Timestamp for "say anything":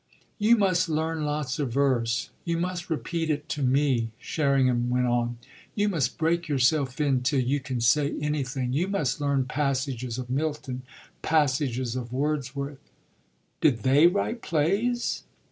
7.81-8.73